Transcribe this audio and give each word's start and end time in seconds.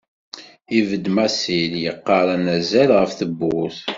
Ibedd 0.79 1.05
Masil 1.15 1.73
yeqqar 1.83 2.27
anazal 2.35 2.89
ɣef 2.99 3.11
tewwurt. 3.19 3.79